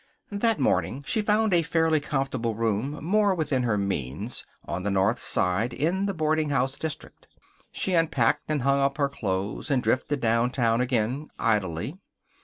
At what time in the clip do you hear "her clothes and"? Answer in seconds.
8.97-9.83